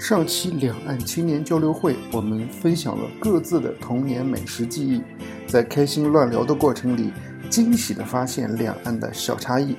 [0.00, 5.02] 上期两岸青年交流会，我们分享了各自的童年美食记忆，
[5.46, 7.12] 在开心乱聊的过程里，
[7.50, 9.76] 惊喜地发现两岸的小差异。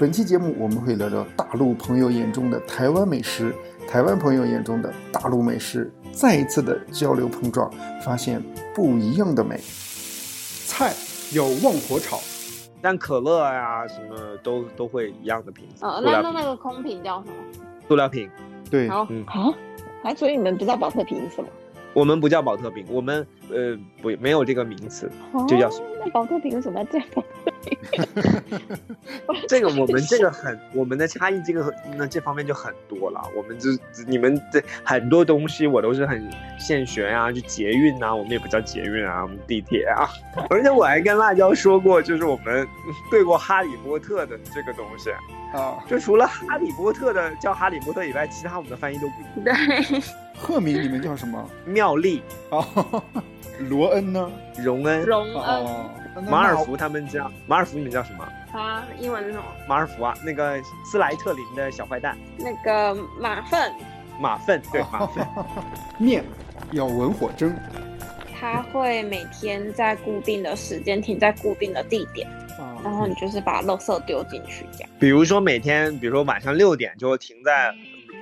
[0.00, 3.54] 本期节目我们会聊聊大陆朋友眼中的台湾美食，
[3.86, 7.72] 台湾朋友眼中的大陆美食，再一次的交流碰撞，
[8.04, 8.42] 发现
[8.74, 9.60] 不一样的美。
[10.66, 10.92] 菜
[11.30, 12.18] 有旺火炒，
[12.80, 17.34] 但可乐呀什么都都会一样的瓶子，呃，那那那个空瓶叫什么？
[17.86, 18.28] 塑料瓶。
[18.72, 19.52] 对，好，嗯啊，
[20.02, 21.48] 还所以你们不知道保特瓶是什么？
[21.92, 25.10] 我们不叫保特瓶，我们呃不没有这个名词，
[25.46, 27.06] 就叫哦那保特瓶为什么要这样？
[29.48, 33.22] 这个我们这个很我们的差异，这个那这方面就很多了。
[33.36, 33.70] 我们这
[34.06, 40.08] 你们这很多东西我都是很现学啊，就捷运啊，我们也不叫捷运啊，我们地铁啊。
[40.50, 42.66] 而且我还跟辣椒说过，就是我们
[43.10, 45.10] 对过哈利波特的这个东西，
[45.56, 49.56] 啊，就除了哈利波特的叫哈利波特以外，其他我们的翻译都不一样。
[49.56, 50.02] 对，
[50.36, 51.48] 赫敏你们叫什么？
[51.64, 53.02] 妙丽、哦，
[53.68, 54.30] 罗恩呢？
[54.58, 55.66] 荣恩、荣恩，
[56.20, 58.28] 马尔福他们家马尔福，你们叫什么？
[58.52, 59.44] 啊英文是什么？
[59.66, 63.72] 马尔福啊，那个斯莱特林的小坏蛋那个马粪，
[64.20, 65.26] 马粪，对马粪。
[65.98, 66.22] 面
[66.72, 67.54] 要文火蒸
[68.38, 72.28] 他会每天在固定的时间停在固定的地点，
[72.82, 74.90] 然啊，后你就是把垃圾丢进去，这样。
[74.98, 77.72] 比如说每天，比如说晚上六点就停在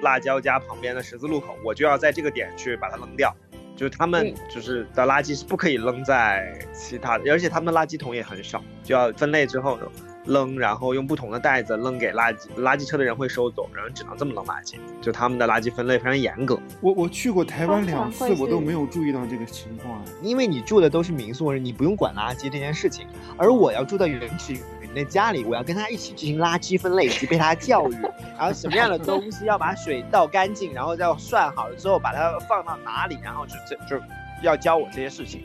[0.03, 3.35] 辣椒家旁边的十字路口，我就要在这个点去把它扔掉。
[3.81, 9.79] 就是他们嗯就是的垃圾是不可以扔在其他的，而且他们的垃圾桶也很少，就要分类之后
[10.27, 14.75] 扔，然后用不同的袋子扔给垃圾垃圾车的人会收走，然后只能这么扔垃圾。
[15.01, 20.05] 就他们的垃圾分类非常严格，我我去过台湾两次我都没有注意到这个情况。
[20.21, 23.07] 因为你住的都是民宿，你不用管垃圾这件事情，
[23.39, 24.59] 而我要住在原始
[24.93, 27.95] 人的家里，我要跟他一起进行垃圾分类以及被他教育，
[28.37, 34.03] 然后什么样的东西要把水倒干净，然后再算好了之后把它放到哪里，然后就这就
[34.43, 35.43] 要教我这些事情。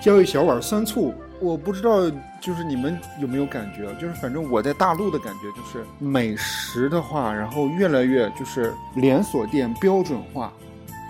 [0.00, 2.10] 浇一小碗酸醋，我不知道，
[2.40, 3.92] 就是你们有没有感觉？
[4.00, 10.50] 就是反正我在大陆的感觉就是美食的话，然后越来越就是连锁店标准化，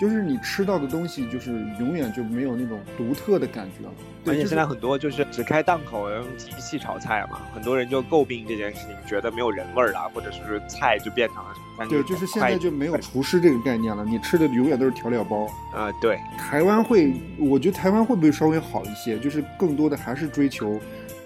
[0.00, 3.92] 就是你吃到的东西就是永远就没有那种独特的感觉了。
[4.26, 11.88] 而且现在很多就是只开档口用机器炒菜嘛，很多人就诟病这件事情，觉得没有人味儿了，或者是菜就变成了什么？
[11.88, 15.46] 对，就是现在就没有厨师这个概念了，你吃的永远都是调料包。
[15.74, 19.18] 啊、对，台湾会，我觉得台湾会不会稍微好一些？
[19.18, 20.78] 就是更多的还是追求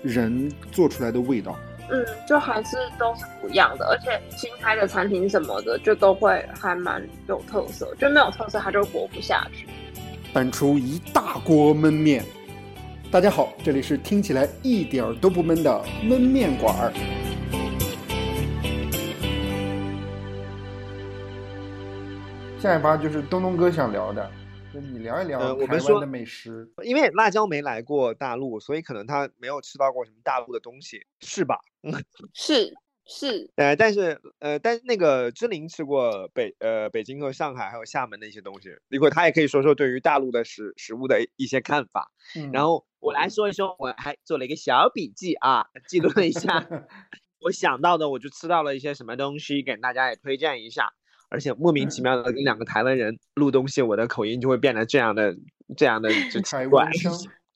[0.03, 1.57] 人做出来的味道。
[1.91, 9.67] 嗯，就还是都是不一样的，而且新开的餐厅什么的，就都会还蛮有特色，就没有特色它就活不下去。
[10.33, 12.25] 搬出一大锅焖面。
[13.15, 15.71] 大家好，这里是听起来一点儿都不闷的
[16.03, 16.91] 焖面馆儿。
[22.59, 24.29] 下一趴就是东东哥想聊的，
[24.73, 26.69] 就你聊一聊台湾的美食。
[26.83, 31.61] 因为辣椒没来过大陆，所以可能他没有吃到过什么大陆的东西，是吧？
[32.35, 32.75] 是
[33.07, 42.11] 是，呃，但是呃，但是那个芝玲吃过北呃北京和上海还有厦门的一些东西，一会儿他也可以说说对于大陆的食食物的一些看法。
[42.35, 46.67] 嗯然后我来说一说，我还做了一个小笔记啊，记录了一下
[47.41, 50.93] 我想到的，我就吃到了一些什么东西，给大家也推荐一下。
[51.29, 55.37] 而且莫名其妙的跟两个台湾人录东西，我的口音就会变得这样的
[55.77, 56.89] 这样的就奇台怪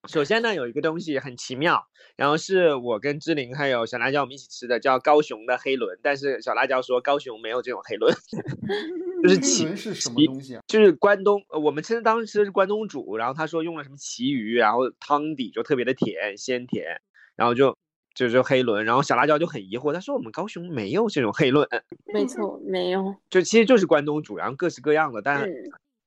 [0.08, 1.86] 首先呢，有一个东西很奇妙，
[2.16, 5.98] 然后是我跟志玲还有小辣椒我们一起吃的，叫高雄的黑轮。
[6.02, 8.10] 但是小辣椒说高雄没有这种黑轮，
[9.22, 10.62] 就是黑奇轮是什么东西啊？
[10.66, 17.02] 就是关东，呃我们吃的当时吃的是关东煮，然后他说用了什么旗鱼，然后汤底就特别的甜，鲜甜，
[17.36, 17.76] 然后就
[18.14, 21.68] 就是黑轮，然后小辣椒就很疑惑，他说我们高雄没有这种黑轮，
[22.14, 23.14] 没错，没有。
[23.28, 25.52] 就其实就是关东煮，然后各式各样的，但嗯，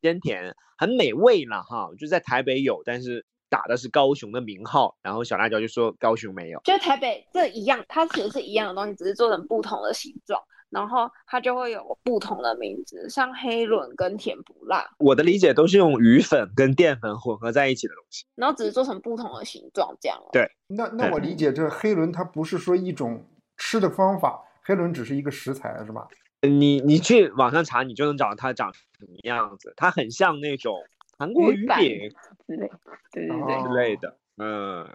[0.01, 1.91] 鲜甜，很美味了哈。
[2.00, 6.62] 就在台北有，但是打的是高雄的名号，然后小辣椒就说高雄没有。
[6.63, 18.25] 就台北这一样，它其实是一样的东西，只是做成不同的形状，然后它就会有不同的名字，像黑轮跟甜不辣，我的理解都是用鱼粉跟淀粉混合在一起的东西。
[18.36, 20.30] 然后只是做成不同的形状这样哦。
[20.31, 23.27] 对那那我理解这黑轮它不是说一种
[23.57, 26.07] 吃的方法，黑轮只是一个食材是吧？
[26.42, 29.74] 你你去网上查，你就能找到它长什么样子。
[29.77, 30.75] 它很像那种
[31.21, 32.09] 韩国鱼饼
[32.47, 32.68] 之类，
[33.12, 34.89] 对对对，哦之类的，嗯。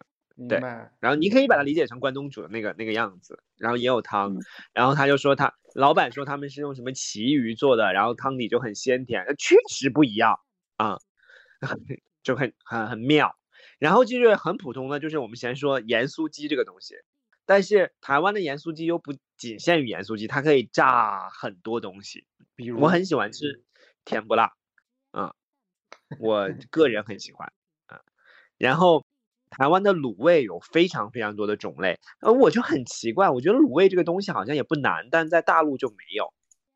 [0.50, 0.58] 对。
[1.00, 4.40] 然后你可以把它理解成关东煮的那个那个样子，然后也有汤，嗯
[4.74, 10.40] 然后他就说他老板说他们是用什么旗鱼做的，然后汤底就很鲜甜，呃确实不一样
[10.76, 10.98] 啊，
[12.22, 13.34] 就很很很妙。
[13.78, 16.96] 然后就是很普通的，就是我们先说盐酥鸡这个东西，
[17.46, 22.26] 但是台湾的盐酥鸡又不仅限于盐酥鸡，它可以炸很多东西。
[22.54, 23.64] 比如我很喜欢吃
[24.04, 24.50] 甜不辣，嗯，
[26.20, 27.52] 我个人很喜欢，
[27.92, 27.98] 嗯，
[28.58, 29.04] 然后
[29.50, 36.32] 台湾的卤味有非常非常多的种类，呃我就很奇怪，我觉得卤味这个东西好像也不难，但在大陆就没有。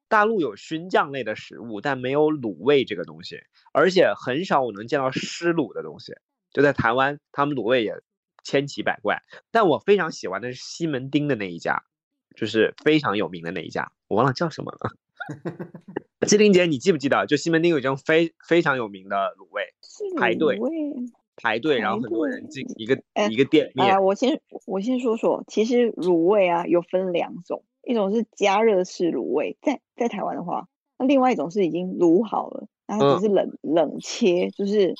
[0.08, 3.40] 大陆有熏酱类的食物，但没有卤味这个东西，
[3.72, 6.14] 而且很少我能见到湿卤的东西。
[6.52, 7.94] 就在台湾，他们卤味也
[8.42, 9.22] 千奇百怪。
[9.52, 11.84] 但我非常喜欢的是西门町的那一家，
[12.36, 14.90] 就是非常有名的那一家，我忘了叫什么了。
[16.26, 17.26] 志玲姐，你记不记得？
[17.26, 19.62] 就西门町有一家非非常有名的卤味，
[20.18, 20.58] 排队
[21.36, 23.94] 排队，然后很多人进一个一个店面。
[23.94, 27.62] 啊，我先我先说说，其实卤味啊有分两种。
[27.82, 30.68] 一种是加热式卤味，在在台湾的话，
[30.98, 34.94] 那另外一种是已经卤好了，然后只是冷冷切，就是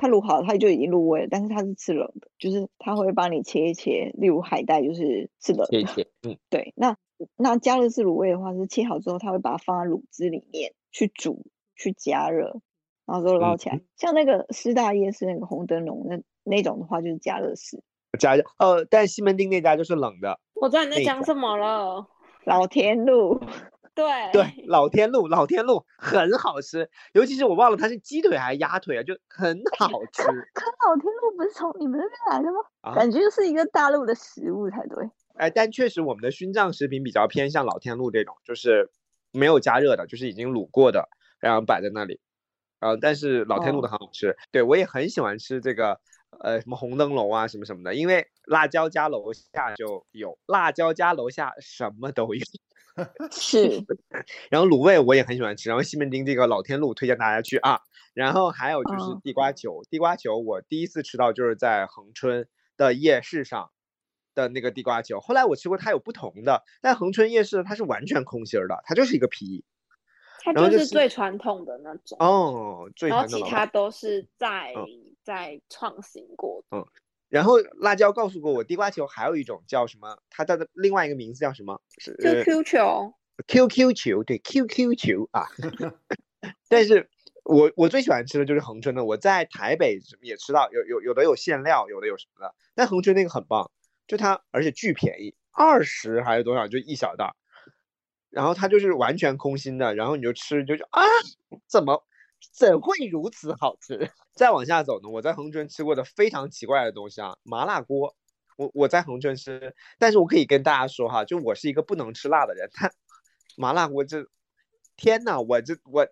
[0.00, 6.72] 它卤好了，它就已经入味了，但是它是吃冷的，就是它会帮你切一切，例如海带就是吃冷的，切切，嗯， 对。
[6.76, 6.96] 那
[7.36, 11.46] 那加热式卤味的话，是切好之后，它会把它放在卤汁里面去煮
[11.76, 12.60] 去加热，
[13.06, 13.80] 然后之后捞起来。
[13.96, 17.82] 像那个师大夜市那个红灯笼那那种的话，就是加热式。
[18.18, 20.38] 加热，呃，但西门町那家就是冷的。
[20.54, 22.06] 我知道你在讲什么了。
[22.44, 23.40] 老天路，
[23.94, 30.22] 对对，老天路，老天路很好吃，尤其是我忘了它是鸡腿还是鸭腿啊，就很好吃。
[30.52, 32.94] 可老天路不是从你们那边来的吗？
[32.94, 35.08] 感觉就是一个大陆的食物才对。
[35.34, 38.90] 哎，但确实我们的熏酱食品比较偏向老天路这种，就是
[39.30, 41.08] 没有加热的，就是已经卤过的，
[41.38, 42.20] 然后摆在那里。
[42.80, 46.00] 呃，但是老天路的很好吃，对我也很喜欢吃这个。
[46.40, 52.44] 呃，什么红灯笼啊，什么什么的，因为辣椒家楼下就有，辣椒家楼下什么都有，
[53.30, 53.84] 是。
[54.50, 57.80] 然后卤味我也很喜欢吃，然后西门町这个老天路推荐大家去啊。
[58.12, 63.70] 然后还有就是地瓜球，地瓜球我第一次吃到就是在恒春的夜市上
[64.34, 69.64] 的那个地瓜球，后来我吃过它有不同的，但恒春夜市它是完全空心儿的，它就是一个皮，
[70.42, 74.72] 它就是最传统的那种哦，然后其他都是在。
[75.24, 76.84] 在创新过，嗯，
[77.34, 80.22] 然后辣椒告诉过我，地瓜球还有一种叫什么？
[80.30, 81.82] 它的另外一个名字叫什么？
[81.98, 83.12] 是 QQ 球
[83.48, 85.48] ，QQ 球，对，QQ 球啊。
[86.70, 87.10] 但是
[87.42, 92.54] 我我最喜欢吃的就是恒春的，我在台北也吃到，有有有的有馅料，有的有什么的。
[92.76, 93.68] 但恒春那个很棒，
[94.06, 97.34] 就它而且巨便宜，二十还是多少，就一小袋。
[98.30, 101.02] 然后它就是完全空心的，然后你就吃就就啊，
[101.66, 102.06] 怎么？
[102.52, 104.10] 怎会如此好吃？
[104.34, 105.08] 再往下走呢？
[105.08, 108.14] 我在恒春吃过的非常奇怪的东西啊，麻辣锅。
[108.56, 112.70] 我我在恒春吃，但是我可以跟大家说哈，就我是一个不能吃辣的人。
[112.72, 112.88] 他
[113.56, 114.24] 麻辣锅这，
[114.96, 116.06] 天呐，我这我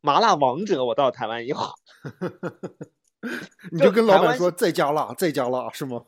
[0.00, 1.74] 麻辣王者，我到台湾以后，
[3.72, 6.04] 你就跟老板说再加辣，再加辣是吗？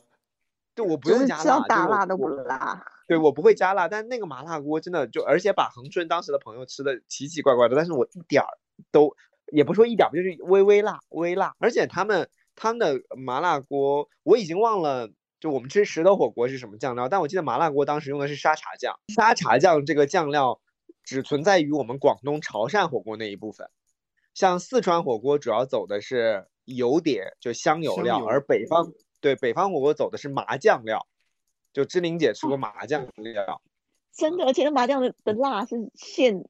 [0.76, 2.84] 就我不用加辣，大辣都不辣。
[3.08, 8.48] 对我不会加辣，但那个麻辣锅真的就，而且把恒春当时的朋友吃的奇奇怪怪的，但是我一点儿
[8.92, 9.16] 都。
[9.52, 11.54] 也不说一点，就是微微辣，微辣。
[11.58, 18.98] 而且他们他们的麻辣锅，我已经忘了，就我们吃石头火锅是什么酱料，但我记得麻辣锅当时用的是沙茶酱。
[19.08, 20.60] 沙茶酱这个酱料
[21.02, 23.68] 只存在于我们广东潮汕火锅那一部分，
[24.34, 31.06] 像四川火锅主要走的是油碟，就香油料，而北方对北方火锅走的是麻酱料。
[31.72, 33.62] 就志玲姐吃过麻酱料，
[34.12, 36.44] 真的，而且那麻酱的的辣是现，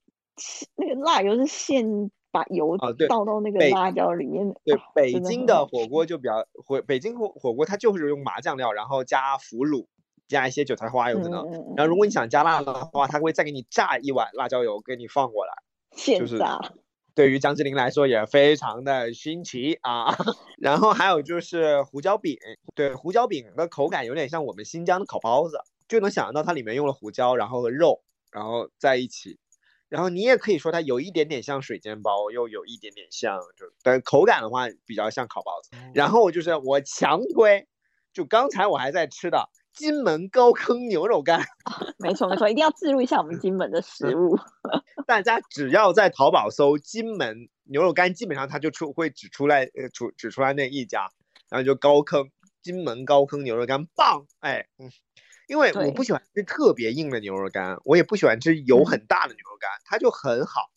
[0.77, 2.11] 那个辣油是现。
[2.31, 2.77] 把油
[3.09, 4.55] 倒到那个辣椒里面。
[4.65, 9.89] 对，北京的火锅就比较火，北京火火锅它就是用麻酱料，然后加腐乳，
[10.29, 11.51] 加一些韭菜花有可能。
[11.77, 15.53] 然后如果你想加辣的话，它会再给你炸一碗辣椒油给你放过来。
[15.93, 16.59] 现炸。
[17.13, 20.15] 对于江志玲来说也非常的新奇啊。
[20.57, 22.39] 然后还有就是胡椒饼，
[22.77, 25.59] 对，胡椒饼的口感有点像我们新疆的烤包子，
[25.89, 29.40] 就能想象到它里面用了胡椒，然后和肉，然后在一起。
[29.91, 35.71] 然后你也可以说它有一点点像水煎包，又有一点点像，就但口感的话比较像烤包子。
[35.93, 37.67] 然后就是我强推，
[38.13, 41.45] 就刚才我还在吃的金门高坑牛肉干。
[41.99, 44.39] 没错没错，一定要记录一下我们金门的食物。
[45.09, 51.11] 大家只要在淘宝搜金门牛肉干，基本上它就出会只出来呃出只出来那一家，
[51.49, 52.31] 然后就高坑
[52.63, 54.89] 金门高坑牛肉干棒，哎嗯。
[55.51, 60.71] 因为我不喜欢吃特别硬的牛肉干，我也不喜欢吃油很大的牛肉干，它就很好，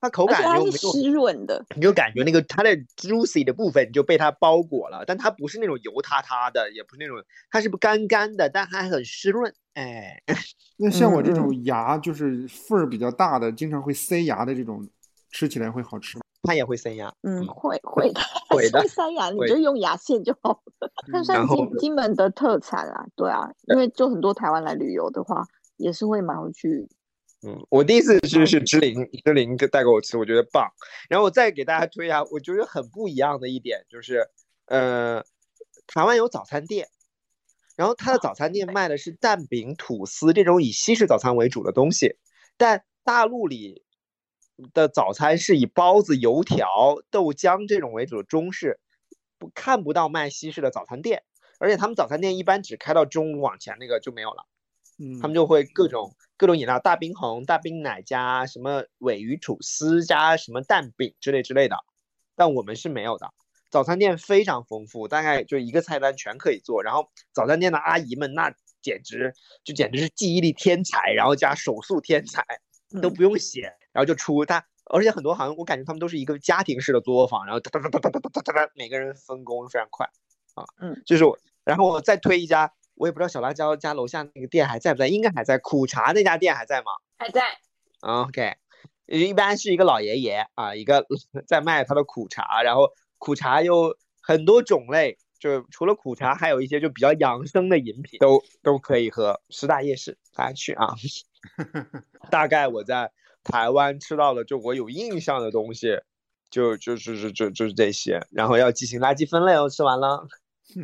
[0.00, 7.20] 它口感就没有湿润的，你就感觉那个它的 juicy 的部分就被它包裹了，但它不是那种油塌塌的，也不是那种，
[7.50, 10.22] 它是不干干的，但还很湿润，哎，
[10.78, 14.88] 那像我这种牙就是缝儿比较大的，经常会塞牙的这种，
[15.32, 16.22] 吃起来会好吃吗？
[16.42, 20.90] 它也会塞牙，嗯，会 会的，会的，塞牙， 你就用牙线就好了。
[21.12, 25.44] 它算金金门的特产啊，对啊，因为就很多台湾来旅游的话，
[25.76, 26.88] 也是会买回去
[27.46, 30.70] 嗯，我第一次吃是芝林，芝林带给我吃，我觉得棒。
[31.08, 34.28] 然后我再给大家推一下，我觉得很不一样的一点就是，
[34.66, 35.22] 呃，
[35.86, 36.88] 台湾有早餐店，
[37.76, 42.16] 然后它的早餐店卖的是蛋饼、吐司这种以西式早餐为主的东西，
[42.58, 43.84] 但大陆里
[44.72, 48.80] 的早餐是以包子、油条、豆浆这种为主的中式，
[49.38, 51.22] 不看不到卖西式的早餐店，
[51.58, 54.46] 而且他们早餐店一般只开到中午往前那个就没有了。
[55.20, 61.76] 他们就会各种各种饮料，大冰红、大冰奶加什么尾鱼吐司加什么蛋饼之类之类的，
[62.36, 63.32] 但我们是没有的。
[63.70, 66.82] 早餐店非常丰富，大概就一个菜单全可以做。
[66.82, 68.52] 然后早餐店的阿姨们那
[68.82, 69.32] 简直
[69.64, 72.44] 就简直是记忆力天才，然后加手速天才，
[73.00, 74.44] 都不用写，然后就出。
[74.44, 80.06] 他而且很多好像我感觉他们都是一个家庭式的作坊，然后哒哒哒哒哒哒哒哒，每个人分工非常快
[80.54, 80.64] 啊。
[80.80, 82.72] 嗯，就是我，然后我再推一家。
[82.96, 85.56] 我也不知道小辣椒家楼下那个店还在不在，应该还在。
[85.56, 86.90] 苦茶那家店还在吗？
[87.16, 87.40] 还在。
[88.00, 88.56] OK，
[89.06, 91.06] 一般是一个老爷爷啊，一个
[91.48, 99.40] 在卖他的苦茶，然后苦茶有很多种类，就除了苦茶，还有一些就比较养生的饮品都都可以喝。
[99.48, 100.94] 十大夜市，大家去啊。
[102.30, 103.10] 大概我在
[103.44, 106.00] 台湾吃到的，就我有印象的东西，
[106.50, 108.26] 就就是就就就是这些。
[108.30, 110.26] 然后要进行垃圾分类哦，吃完了。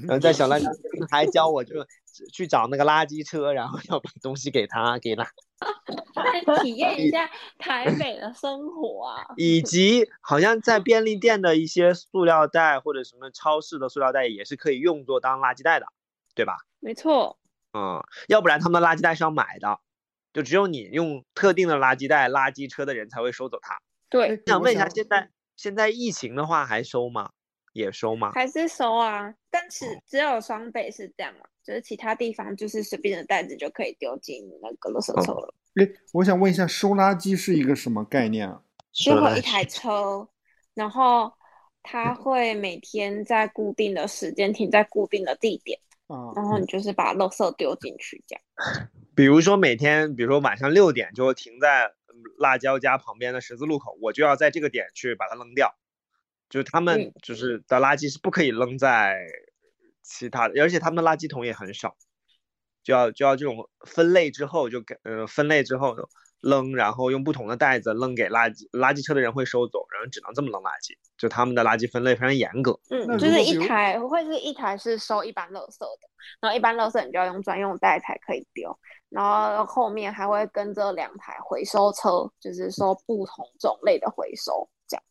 [0.02, 0.66] 然后在小辣椒
[1.10, 1.86] 还教我就。
[2.32, 5.22] 去找那个垃圾车，然后要把东西给他给他，
[6.14, 9.34] 再体验一下 台北的生活啊！
[9.36, 15.84] 以及好像在便利店的一些塑料袋或者什么超市的塑料袋也是可以用作当垃圾袋的，
[16.34, 16.56] 对吧？
[16.80, 17.38] 没错。
[17.74, 19.78] 嗯，要不然他们的垃圾袋是要买的，
[20.36, 23.74] 就只有你用特定的垃圾袋，垃圾车的人才会收走它。
[24.10, 24.38] 对。
[24.46, 27.30] 想问一下，现在现在疫情的话还收吗？
[27.72, 28.32] 也收吗？
[28.34, 29.34] 还是收啊？
[29.50, 31.46] 但是只有双北是这样嘛？
[31.64, 35.54] 就是其他地方，就是随便的袋子就可以丢进那个垃圾车了。
[35.76, 38.60] 哎，我想问一下，收垃圾是一个什么概念啊？
[38.92, 40.28] 就会一台车，
[40.74, 41.32] 然后
[41.82, 45.80] 它会每天在固定的时间停在固定的地点，
[46.34, 48.90] 然后你就是把垃圾丢进去这样。
[49.16, 51.92] 比如说每天，比如说晚上六点就停在
[52.38, 55.74] 辣椒家旁边的十字路口，我就要在这个点去把它扔掉。
[56.48, 59.26] 就是他们就是的垃圾是不可以扔在。
[60.08, 61.96] 其他的，而且他们的垃圾桶也很少，
[62.84, 65.96] 就要就要这种分类之后就给呃分类之后
[66.40, 72.78] 扔，然后用不同的袋子扔给垃圾垃圾车的人会收走，然后只能这么扔垃圾，就他们的垃圾分类非常严格。
[72.90, 76.08] 嗯，就是一台会是一台是收一般垃圾的，
[76.40, 78.78] 然后一般垃圾你就要用专用袋才可以丢，
[79.08, 85.02] 然后后面还会跟着两台回收车，就是收不同种类的回收这样。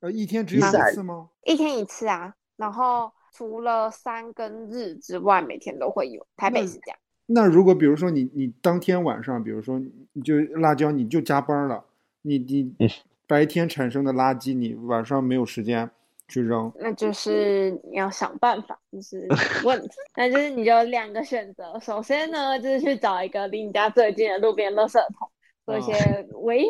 [0.00, 1.30] 呃，一天只有一次吗？
[1.44, 3.12] 一天一次啊，然后。
[3.36, 6.24] 除了三跟日之外，每天都会有。
[6.36, 6.98] 台北是这样。
[7.26, 9.80] 那如果比如说你你当天晚上，比如说
[10.12, 11.84] 你就辣椒你就加班了，
[12.22, 12.74] 你你
[13.26, 15.90] 白天产生的垃圾你晚上没有时间
[16.28, 19.26] 去扔，那就是你要想办法，就是
[19.64, 19.88] 问题。
[20.16, 25.30] 那就是你就两个选择，首先呢就是去找一个离你家最近的路边垃圾桶，
[25.64, 25.92] 做一些
[26.42, 26.64] 微，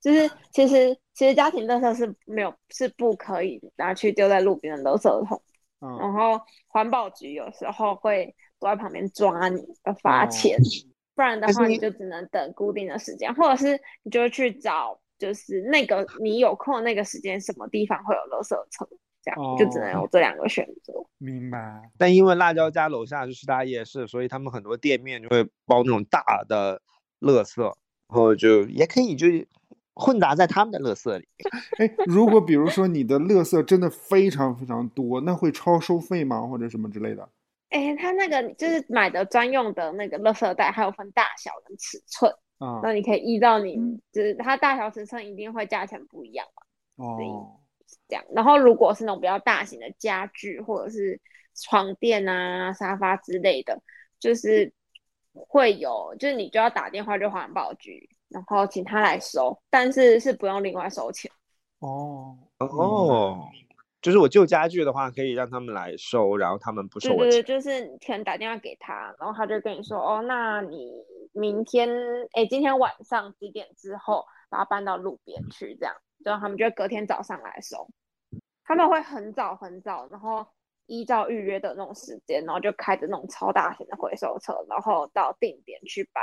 [0.00, 5.40] 就是其实其实家庭垃圾是没有是不可以拿去丢在路边的垃圾桶。
[5.80, 10.58] 然后环保局有时候会躲在旁边抓你，要罚钱，
[11.14, 18.88] 不然的话你就只能等固定的时间，或者是你就去找，就是那个你有空的那个时间，什么地方会有垃圾车，
[19.22, 20.92] 这样就只能有这两个选择。
[21.18, 21.82] 明白。
[21.96, 26.80] 但因为辣椒家楼下就是大夜市，所以他们很多店面就会包那种大的
[27.20, 27.74] 垃圾，然
[28.08, 29.26] 后就也可以就。
[30.00, 31.26] 混杂在他们的乐色里。
[31.78, 36.40] 哎，如果比如说你的乐色真的非常非常多，那会超收费吗？
[36.46, 37.28] 或者什么之类的？
[37.70, 42.80] 哎，他那个就是买的专用的那个垃圾袋，还有分大小跟尺寸啊。
[42.82, 43.76] 那你可以依照你，
[44.12, 47.04] 就是它大小尺寸一定会价钱不一样嘛。
[47.04, 47.60] 哦，
[48.08, 48.24] 这样。
[48.30, 51.20] 然后如果是那种比较大型的家具或者是
[51.54, 53.80] 床垫啊、沙发之类的，
[54.18, 54.72] 就是
[55.32, 58.08] 会有，就是你就要打电话就环保局。
[58.28, 61.30] 然后请他来收，但是是不用另外收钱。
[61.78, 63.48] 哦哦，
[64.00, 67.30] 就是我旧家具的话，可以让他们来收，然后他们不收我钱。
[67.30, 70.92] 对对，就是你可能打电话给他，然后他就跟你说，哦，那你
[71.32, 71.88] 明天，
[72.32, 77.88] 哎，今天晚上几点之后把它搬到路边去，这样，然后他们就隔天早上来收。
[78.64, 80.46] 他们会很早很早，然后
[80.86, 86.20] 依照预约的那种时间，然后就开着那种超大型的回收车，然后到定点去把。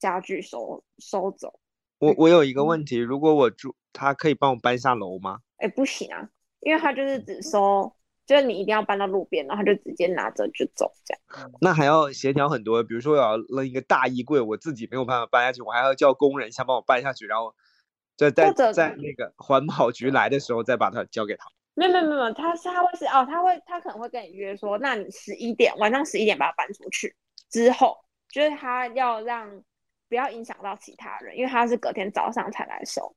[0.00, 1.60] 家具收收走，
[1.98, 5.38] 我我有一个问题，如果我住，他可以帮我搬下楼吗？
[5.58, 6.28] 哎，不行啊，
[6.66, 7.94] 因为他就是只收
[8.26, 11.48] 就是你一定要搬到路边，然后就直接拿着就走这样。
[11.62, 17.54] 那还要协调很多，比如说我要扔一个大衣柜，我自己没有办法搬下去，我还要叫工人先帮我搬下去，然后
[18.16, 21.46] 在在在那个环保局来的时候再把它交给他。
[21.74, 27.14] 没有没有没有没有，他是他会是哦，他会他可能会跟你约说，那你十一点晚上十一点把它搬出去
[27.48, 27.96] 之后，
[28.28, 29.62] 就是他要让
[30.08, 33.14] 不要影响到其他人，因为他是隔天早上才来收，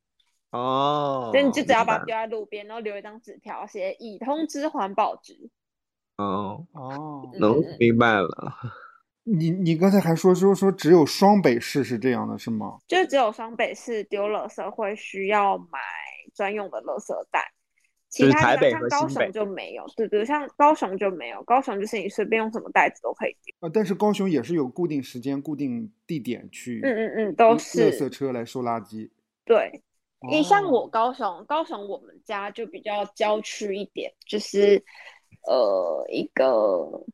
[0.51, 5.50] 哦，所以你就只要把它丢在路边，然后留一张纸条，写已通知环保局。
[6.18, 8.53] 哦，哦，嗯能明白了。
[9.24, 12.79] 你你刚才还说说说只有双北市是这样的，是吗？
[12.88, 15.79] 就只有双北市丢垃圾会需要买
[16.34, 17.46] 专用的垃圾袋，
[18.10, 19.86] 其他台北和地方像高雄就没有。
[19.96, 23.56] 对对，像高雄就没有，高雄就是你随便用什么袋子都可以丢。
[23.60, 29.12] 啊，但是高雄也是有固定时间、固定地点去，嗯嗯嗯，都是垃是圾车来收垃圾。
[29.46, 29.84] 对。
[30.27, 34.83] 你像哦我高雄，高雄我们家就比较郊区一点，就是
[35.47, 37.05] 呃一个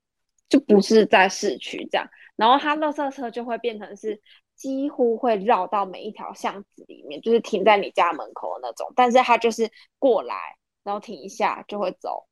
[0.50, 4.19] 就不是在市区这样，然后它垃圾车就会变成是
[4.55, 9.69] 几乎会绕到每一条巷子里面，就是停在你家门口的那种，但是它就是
[10.00, 10.35] 过来，
[10.83, 12.25] 然后停一下就会走，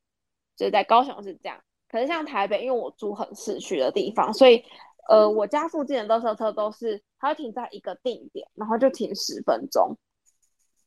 [0.55, 1.61] 就是在高雄是这样。
[1.87, 4.63] 可是像台北，因为我住很市区的地方，所以
[5.07, 9.95] 呃我家附近的垃圾车都是它会停在一个定点，然后就停十分钟。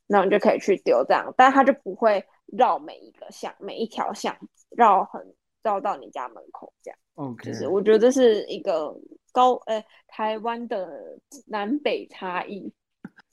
[0.07, 2.25] 然后你就可以去丢这样，但它就不会
[2.57, 6.99] 绕每一个巷、每一条巷子，绕很绕到你家门口这样。
[7.15, 8.95] OK，就是我觉得这是一个
[9.33, 12.73] 高呃台湾的南北差异。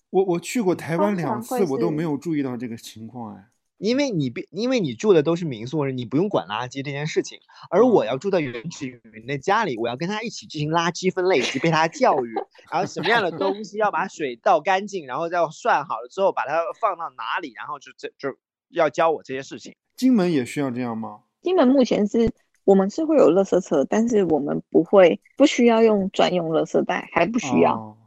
[0.10, 3.46] 我我去过台湾两次，我都没有注意到这个情况哎。
[3.84, 7.38] 因为你别，因为你住的都是民宿，你不用管垃圾这件事情，
[7.70, 12.34] 而我要住在原始云的家里，我要跟他一起进行垃圾分类以及被他教育，
[12.72, 18.34] 然后什么样的 东西要把水倒干净，然后再涮好了之后把它放到哪里，然后就这就
[18.70, 19.75] 要教我这些事情。
[19.98, 21.20] 金门也需要这样吗？
[21.42, 22.32] 金门目前是
[22.63, 27.75] 我们是会有垃圾车，但是我们不会不需要用专用垃圾袋，还不需要。
[27.75, 27.98] 哦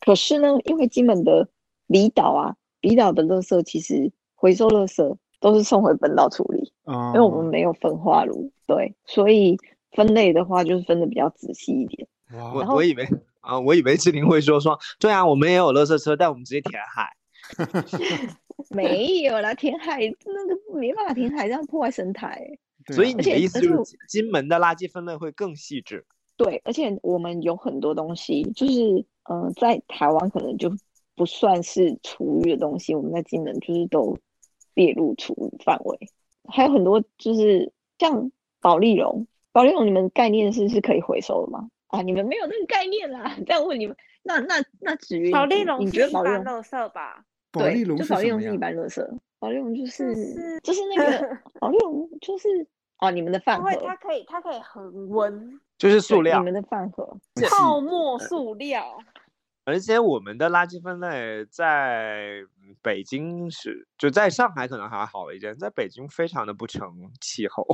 [0.00, 1.48] 可是呢，因为金门的
[1.86, 9.58] 离岛啊，离岛的垃圾其实回收垃圾都是送回本岛处理，哦，因为我们没有焚化炉，对，所以
[9.92, 12.08] 分类的话就是分的比较仔细一点。
[12.32, 13.06] 我我以为
[13.40, 17.10] 啊，我以为志玲会说说，对啊，我们也有垃圾车，但我们直接填海。
[18.70, 22.58] 没有啦，填海那个没办法填海，这样破坏生态欸。
[22.86, 26.04] 啊所以你的意思就是金门的垃圾分类会更细致？
[26.36, 30.72] 对，而且我们有很多东西，就是呃，在台湾可能就
[31.14, 34.16] 不算是厨余的东西，我们在金门就是都
[34.80, 35.98] 列入厨余范围。
[36.48, 41.68] 还有很多就是像保利龙，保利龙你们概念是是可以回收的吗？
[41.88, 43.36] 啊，你们没有那个概念啦。
[43.46, 46.44] 这样问你们，那那那至于，保利龙你觉得保利龙？
[46.44, 47.24] 般垃圾吧？
[47.52, 48.56] 对，保利龙就是保利龙是一？
[48.56, 52.48] 般垃圾，保利龙就是是就是那个 保利龙就是
[53.00, 57.16] 哦，你们的饭盒它可以它可以恒温，就是塑料你，们的饭盒，
[57.50, 58.98] 泡沫塑料。
[59.70, 62.42] 而且我们的垃圾分类在
[62.82, 67.64] 北京是，就在上海可能还好一点，在北京非常的不成气候。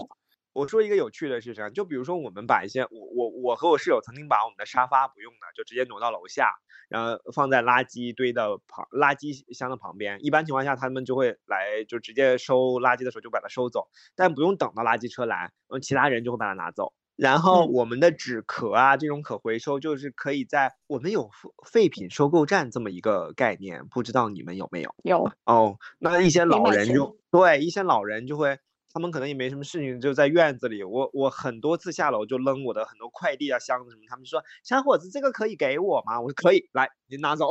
[0.53, 6.51] 我说一个有趣的事情，就比如说我们把一些我我我和我室友曾经把我们的沙发不用的就直接挪到楼下，
[6.91, 10.19] 然后放在垃圾堆的旁垃圾箱的旁边。
[10.23, 16.93] 一般情况下，他们就会来就直接收垃圾的时候就把它收走，但不用等到垃圾车来，嗯，其他人就会把它拿走。
[17.17, 24.95] 然后嗯我们的纸壳啊，这种可回收，就是可以在我们有废废品收购站这么一个概念，不知道你们有没有？
[25.03, 28.59] 有哦，那一些老人就对一些老人就会，
[28.93, 30.83] 他们可能也没什么事情，就在院子里。
[30.85, 36.21] 我我很多次下楼就扔我的很多快递啊、箱子什么，他们就说小伙子这个可以给我吗？
[36.21, 37.51] 我说可以，来您拿走。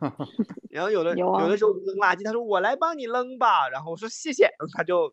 [0.70, 5.12] 然后有的有啊的时候扔垃圾，他说我来帮你扔吧，然后我说谢谢，他就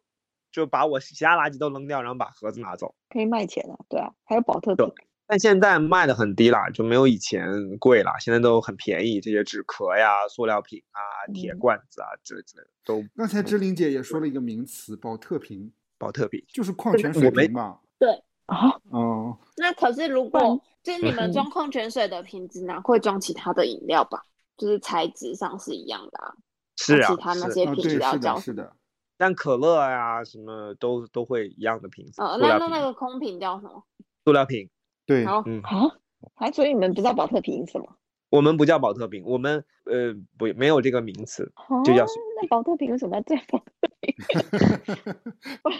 [0.58, 2.96] 就把我其他垃圾都扔掉，然后把盒子拿走。
[3.10, 4.92] 可以卖钱的，对啊，还有保特瓶，
[5.28, 16.44] 但现在卖的很低啦，就没有以前贵啦，现在都很便宜，这些纸壳呀、塑料瓶啊、铁嗯罐子啊之类之类的都刚才志玲姐也说了一个名词，保特瓶，保特瓶。
[16.52, 17.78] 就是矿泉水瓶嘛。
[18.00, 18.10] 对？
[18.48, 24.24] 啊，哦， 那可是如果就是你们嗯装矿泉水的瓶子呢，会装其他的饮料吧？
[24.58, 26.34] 就是材质上是一样的啊。
[26.78, 28.40] 是啊其，他那些瓶子对，是的，要交？
[28.40, 28.77] 是的，
[29.18, 33.84] 但可乐啊、什么都都会一样的瓶子，呃，塑料瓶，那那那个空瓶叫什么？
[34.24, 34.70] 塑料瓶。
[35.06, 35.96] 对，好，嗯，啊，
[36.36, 37.88] 还所以你们不知道保特瓶是什么？
[38.30, 41.50] 我们不叫保特瓶，我们呃不没有这个名词。
[41.86, 42.08] 就叫啊
[42.42, 43.44] 那保特瓶为什么要这样？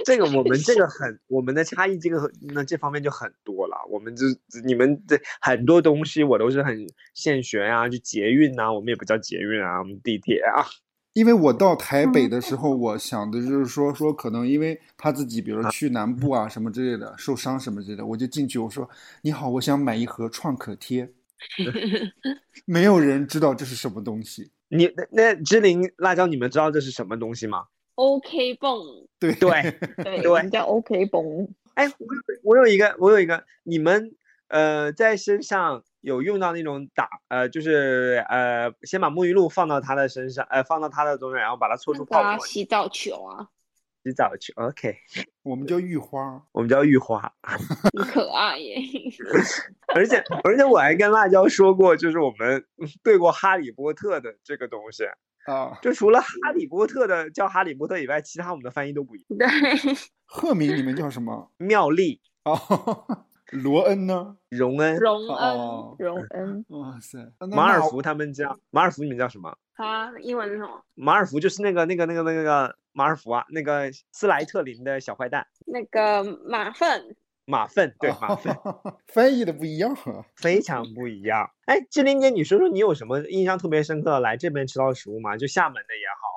[0.06, 3.76] 这个我们这个很，我们的差异这个那这方面就很多了。
[3.90, 4.24] 我们就
[4.66, 10.64] 你们这很多东西我都是很现学啊，就捷运啊，我们也不叫捷运啊，我们地铁啊。
[11.18, 18.88] 因为我到台北的时候，我想的就是说说可能因为他自己，比如说去南部啊什么之类的受伤什么之类的，我就进去我说
[19.24, 21.10] 你好，我想买一盒创可贴，
[22.66, 24.52] 没有人知道这是什么东西。
[24.70, 27.64] 你那那芝林辣椒，你们知道这是什么东西吗
[27.96, 28.80] ？OK 泵，
[29.18, 29.50] 对对，
[30.04, 31.24] 对，对我们叫 OK 绷。
[31.74, 32.06] 哎，我
[32.44, 34.12] 我有一个，我有一个，你们
[34.50, 43.48] 呃在身上有用到那种打呃，就是呃，先把沐浴露放到他的身上，呃，放到他的中间，然后把它搓出泡沫，洗澡球啊，
[44.04, 44.54] 洗澡球。
[44.56, 44.96] OK，
[45.44, 47.34] 我们叫浴花，我们叫浴花。
[47.44, 48.78] 很可爱耶。
[49.96, 52.66] 而且而且我还跟辣椒说过，就是我们
[53.04, 55.06] 对过哈利波特的这个东西，
[55.46, 59.38] 啊，就除了哈利波特的叫哈利波特以外，其他我们的翻译都不一样。
[59.40, 59.48] 对，
[60.26, 61.52] 赫敏你们叫什么？
[61.58, 62.56] 妙丽、哦，
[63.52, 64.38] 罗恩呢？
[64.50, 67.18] 荣恩、荣恩，哦，荣恩， 哇塞，
[67.52, 69.58] 马尔福他们家马尔福，你们叫什么？
[69.76, 70.82] 他英文是什么？
[70.96, 78.54] 马尔福就是那个那个那个那个那个马尔福啊，那个斯莱特林的小坏蛋那个马粪，马粪，对马粪。
[78.64, 80.26] 哦 翻译的不一样啊。
[80.36, 81.50] 非常不一样。
[81.66, 85.38] 哎，志玲姐，你说说你有什么印象特别深刻的来这边吃到的食物吗？
[85.38, 86.37] 就厦门的也好，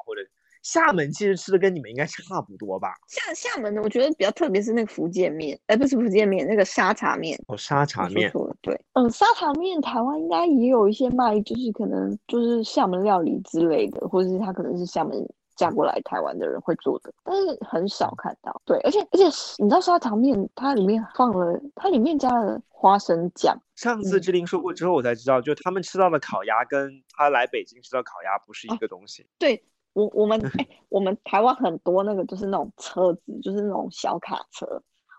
[0.62, 2.94] 厦门其实吃的跟你们应该差不多吧？
[3.08, 7.38] 厦厦门的，我觉得比较特别是那个福建面，哎，不是福建面，那个沙茶面。
[7.48, 15.16] 哦，沙茶面，错了，对，嗯，沙茶面台湾应该也有一些卖，就是可能就是厦门料理之类的，或者是他可能是厦门
[15.56, 18.60] 嫁过来台湾的人会做的，但是很少看到。
[18.64, 19.24] 对，而且而且
[19.58, 29.26] 你知道沙茶面它里面放了，它里面加了花生酱，上次嗯志玲说过之后，我才知道，就他们吃到的烤鸭跟他来北京吃到烤鸭不是一哦个东西。
[29.38, 34.66] 对我我们哎、 我们台湾很多那个就是那种车子，就是那种小卡车，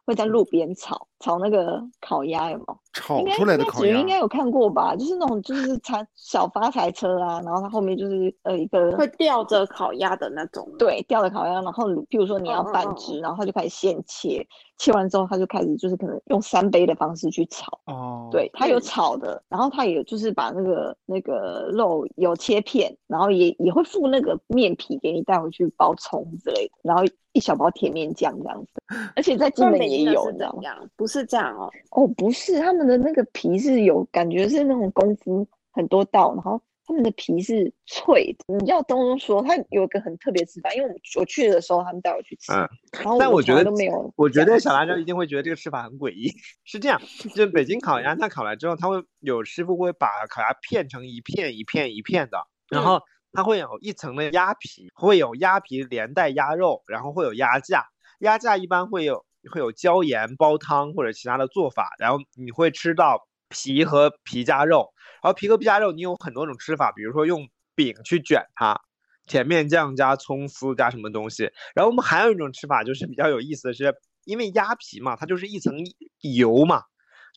[0.06, 2.80] 会在路边炒炒那个烤鸭，有没有？
[2.94, 4.96] 炒应该出来的烤鸭应该有看过吧？
[4.96, 14.46] 就是那种就是财小发财车啊，然后它后面就是呃一个会吊着烤鸭的那种。，对吊着烤鸭，然后你譬如说你要半只，然后他就开始现切，
[14.78, 17.80] 切完之后他就开始就是可能用三杯的方式去炒。
[17.86, 28.70] 哦，对，它有嗯炒的，然后它也就是把那个那个肉有切片，然后也也会附那个面皮给你带回去包葱之类的，然后一小包甜面酱这样子，
[29.16, 30.56] 而且在金门也有，是你知道吗？
[30.56, 30.90] 怎样？
[30.98, 31.72] 不是这样哦。
[31.92, 38.56] 哦，不是，他们的那个皮是有感觉是那种功夫很多道，然后他们的皮是脆的。
[38.58, 46.32] 你要东东说，它有一个很特别吃法，因为我们我去的时候他们带我去吃，嗯然后但我觉得都没有我觉得小辣椒一定会觉得这个吃法很诡异。
[46.66, 47.02] 是这样，
[47.36, 52.38] 就北京烤鸭，它烤来之后，它会有师傅会把烤鸭片成一片一片一片的，
[52.70, 57.86] 然嗯后它会有一层的鸭皮，会有鸭皮连带鸭肉，然后会有鸭架，
[58.20, 68.82] 鸭架一般会有会有椒盐煲汤或者其他的做法，然后你会吃到皮和皮夹肉，然后皮和皮夹肉你有很多种吃法，比如说用饼去卷它。
[69.28, 75.76] 甜面酱加葱丝加什么东西，然后我们还有一种吃法，就是比较有意思的是，因为鸭皮嘛，它就是一层
[76.22, 76.84] 油嘛，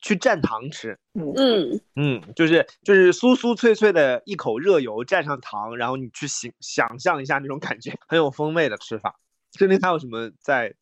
[0.02, 0.98] 去蘸糖吃。
[1.12, 9.20] 嗯，嗯，就是就是酥酥脆脆的一口热油蘸上糖，然后你去想想象一下那种感觉，很有风味的吃法。
[9.52, 10.74] 这里还有什么在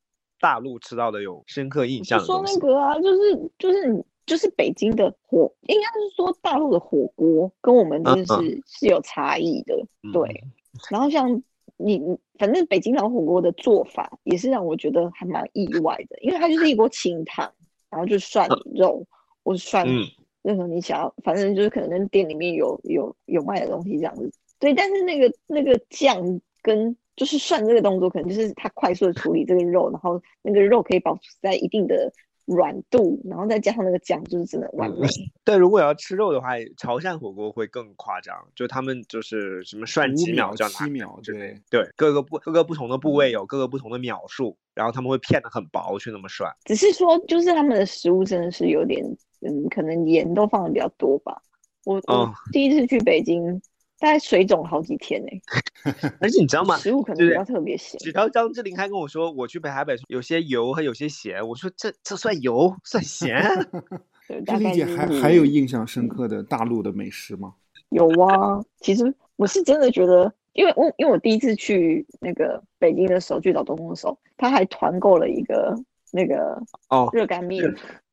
[0.43, 2.43] 大陆吃到的有深刻印象就说？
[2.45, 10.45] 那个啊，就是就是你就是北京的火，应该是说大陆的火锅跟我们是、嗯是有差异的，嗯对。
[10.91, 11.41] 然后像
[11.77, 17.53] 你你反正北京老火锅的做法也是让我觉得还蛮意外的，因为它就是一锅清汤，
[17.89, 19.07] 然后就涮肉
[19.45, 20.03] 或者涮嗯
[20.43, 24.29] 任何你想要，反正就是可能跟店里面有有有卖的东西这样子。
[24.59, 32.13] 对，但是那个那个酱跟就是涮这个动作，可能就是它快速的处理这个肉，然后那个肉可以保持在一定的
[32.47, 35.07] 软度，然后再加上那个酱，就是真的完美。
[35.45, 46.51] 但如果要吃肉的话，潮汕火锅会更夸张，就他们就是什么涮几秒七秒，对，对，各个部各个不同的部位有各个不同的秒数，然后他们会片的很薄去那么涮。
[46.65, 49.05] 只是说，就是他们的食物真的是有点，
[49.41, 51.41] 嗯，可能盐都放的比较多吧。
[51.85, 53.61] 我我哦第一次去北京，
[54.03, 55.29] 大概水肿好几天呢、
[56.21, 56.77] 而且你知道吗？
[56.77, 58.01] 食物可能就是比较特别咸。
[58.13, 63.41] 然后张智霖还跟我说，我去北海北有些油和有些咸，我说这这算油算咸？
[64.27, 67.55] 对，志大概就玲姐还还有印象深刻的大陆的美食吗？
[67.91, 75.73] 有啊，其实我是真的觉得，因为我因为我第一次去那个北京的时候，去找东东的时候，他还团购了一个
[76.11, 77.63] 那个哦，热干面，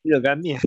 [0.04, 0.60] 热干面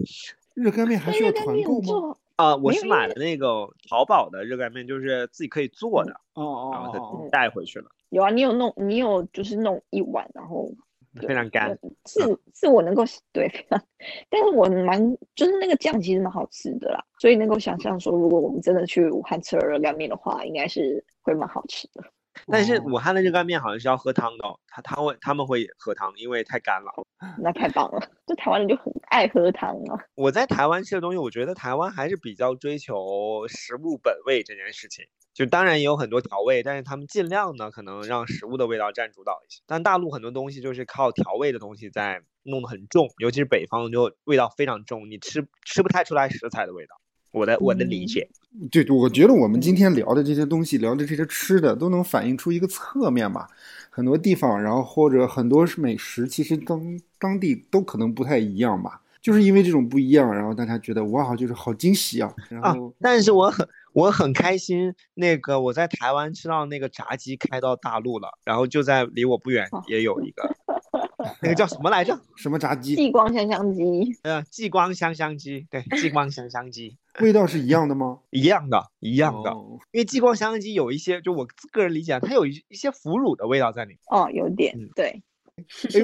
[0.54, 2.16] 热干面还需要但热干面团购吗？
[2.42, 10.70] 做啊，我是买了那个淘宝的热干面，就是自己可以做的，哦哦然后再哦哦带回去了，有啊，你有弄，你有就是弄一碗，然后
[11.26, 11.68] 非常干。
[11.70, 12.20] 呃是
[12.54, 13.48] 是我能够对，
[14.28, 15.00] 但是我蛮
[15.34, 22.02] 就是那个酱其实蛮好吃的啦，所以能够想象说，如果我们真的去武汉吃了热干面的话，应该是会蛮好吃的。
[22.46, 26.92] 但是哦武汉的热干面好像是要喝汤的、哦，他他会他们会喝汤，因为太干了。
[27.42, 30.04] 那太棒了，就台湾人就很爱喝汤啊。
[30.14, 35.06] 我在台湾吃的东西，我觉得台湾还是比较追求食物本味这件事情。
[35.32, 39.62] 就当然也有很多调味，但是他们尽量呢，可能让食物的味道占主导一些。
[39.66, 46.96] 但大陆很多东西就是靠调味的东西在弄得很重，尤其是北方就味道非常重，你吃吃不太出来食材的味道。
[47.32, 48.28] 我的我的理嗯解，
[48.70, 53.48] 对，我觉得我们今天聊的这些东西，聊的这些吃的，都能反映出一个侧面吧。
[53.90, 56.80] 很多地方，然后或者很多美食，其实当
[57.18, 59.00] 当地都可能不太一样吧。
[59.20, 62.34] 就是因为这种不一样，然后大家觉得哇，就是好惊喜啊。
[62.48, 70.42] 然啊后，但是我很我很开心，那个我在台湾吃到那个炸鸡开到大陆了，然后就在离我不远哦也有一个，
[71.40, 72.18] 那个叫什么来着？
[72.34, 78.20] 什么炸鸡，激光香香鸡，呃，激光香香鸡，对，激光香香鸡， 味道是一样的吗？
[78.30, 79.50] 一样的，一样的。
[79.50, 83.98] 哦因为激光香香鸡有一些，就我个人理解啊，它有一一些腐乳的味道在里面。
[84.10, 85.22] 哦，有点嗯对。
[85.94, 86.00] 哎，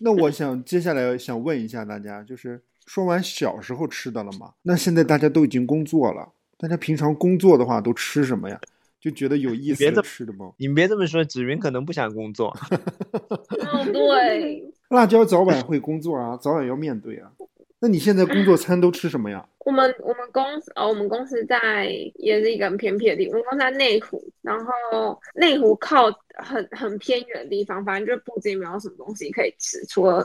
[0.00, 4.52] 那我想接下来想问一下大家，就是说完小时候吃的了吗？
[4.62, 8.60] 那现在大家都已经工作了，大家平常工作的话都吃什么呀？
[9.00, 10.52] 就觉得有意思的别这吃的吗？
[10.58, 12.56] 你们别这么说，子云可能不想工作。
[13.72, 17.32] 哦，对，辣椒早晚会工作啊，早晚要面对啊。
[17.82, 19.44] 那你现在工作餐都吃什么呀？
[19.58, 26.04] 我们我们公司哦，我们公司在也是一个很偏僻的地方，我们公司在内湖，然后内湖靠
[26.36, 30.24] 很很偏远的地方，反正就附近没有什么东西可以吃，除了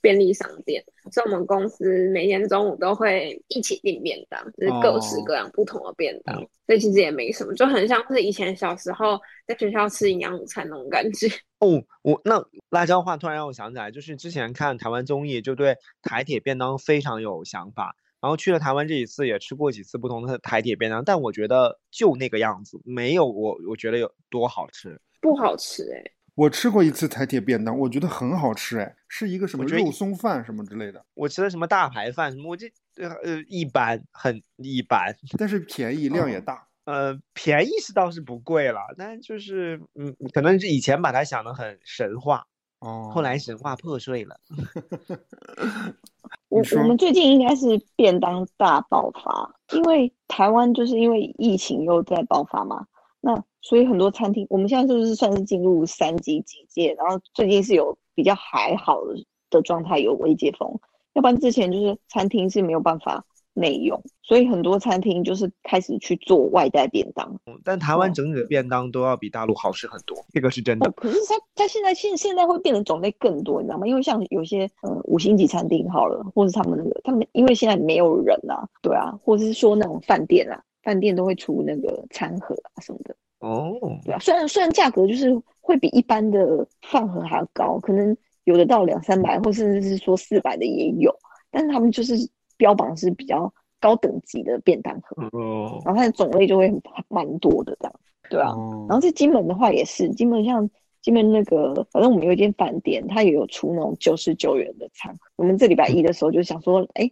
[0.00, 0.82] 便利商店。
[1.10, 11.26] 所以我们公司每天中午都会一起订便当，就是各式哦各样不同的便当，嗯所以其实也没什么，就很像是以前小时候在学校吃营养午餐那种感觉。
[11.60, 17.96] 哦，我那辣椒话突然让我想起来，就是之前看台湾综艺，就对台铁便当非常有想法。
[18.20, 25.00] 然后去了台湾这一次，也吃过几次不同的台铁便当，但我觉得就那个样子，没有我我觉得有多好吃。
[25.20, 26.04] 不好吃哎、
[26.38, 35.16] 我吃过一次台铁便当，我觉得很好吃，哎，是一个什么肉松饭什么之类的，我吃的什么大排饭什么，我这呃呃一般，很一般。
[35.36, 36.68] 但是便宜，量也大。
[36.84, 42.46] 呃，便宜是倒是不贵了，但就是嗯，可能是以前把它想的很神话，
[42.78, 44.38] 哦，后来神话破碎了。
[46.48, 52.86] 我我们最近应该是便当大爆发，因为台湾就是因为疫情又在爆发嘛，
[53.20, 59.14] 那所以很多餐厅，我们现在就是算是进入三级警戒，然后最近是有比较还好的
[59.50, 60.78] 的状态，有微解封，
[61.14, 67.28] 要不然之前就是餐厅是没有办法内用，所以很多餐厅就是开始去做外带便当。
[67.46, 73.86] 嗯但台湾哦整体的便当都要比大陆好吃很多，这个是真哦的。，可是它它现在现现在会变得种类更多，你知道吗？
[73.86, 84.18] 因为像有些呃五星级餐厅好了，或是他们那个他们因为现在没有人啊，对啊，或者是说那种饭店啊，饭店都会出那个餐盒啊什么的，哦，对啊。
[84.18, 91.14] 虽然虽然价格就是会比一般的饭盒还要高，可能有的到两三百，或甚至是说四百的也有，
[91.50, 92.14] 但是他们就是
[92.56, 96.72] 标榜是比较高等级的便当盒，哦，然后它的种类就会
[97.08, 98.48] 蛮多的这样，对啊。
[98.52, 100.70] 哦然后在金门的话也是，金门像
[101.02, 105.18] 金门那个，反正我们有一间饭店，它也有出那种九十九元的餐盒。
[105.36, 107.10] 我们这礼拜一的时候就想说，哎，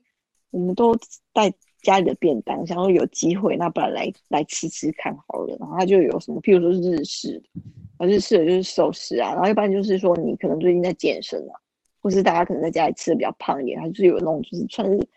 [0.51, 0.97] 我们都
[1.35, 1.53] 带
[1.87, 5.57] 家里的便当，想说有机会，那不然来来吃吃看好了。
[5.61, 7.61] 然后它就有什么，譬如说是日式的，
[7.99, 11.55] 啊日式的就是寿司啊，然后一般就是说你可能最近在健身啊，
[12.03, 15.09] 或是大家可能在家里吃的比较胖一点，它就是有那种就是算是，